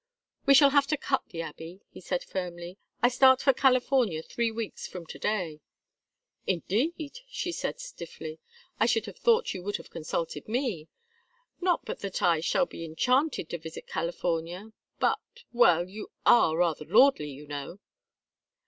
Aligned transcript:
"We 0.47 0.55
shall 0.55 0.71
have 0.71 0.87
to 0.87 0.97
cut 0.97 1.25
the 1.27 1.43
Abbey," 1.43 1.83
he 1.91 2.01
said, 2.01 2.23
firmly. 2.23 2.79
"I 3.03 3.07
start 3.07 3.39
for 3.39 3.53
California 3.53 4.23
three 4.23 4.49
weeks 4.49 4.87
from 4.87 5.05
to 5.05 5.19
day." 5.19 5.61
"Indeed?" 6.47 7.19
she 7.29 7.51
said, 7.51 7.79
stiffly. 7.79 8.39
"I 8.79 8.87
should 8.87 9.05
have 9.05 9.19
thought 9.19 9.53
you 9.53 9.61
would 9.61 9.77
have 9.77 9.91
consulted 9.91 10.47
me. 10.47 10.87
Not 11.59 11.85
but 11.85 11.99
that 11.99 12.23
I 12.23 12.39
shall 12.39 12.65
be 12.65 12.83
enchanted 12.83 13.47
to 13.51 13.59
visit 13.59 13.85
California, 13.85 14.73
but 14.99 15.19
well, 15.53 15.87
you 15.87 16.09
are 16.25 16.57
rather 16.57 16.85
lordly, 16.85 17.29
you 17.29 17.45
know." 17.45 17.77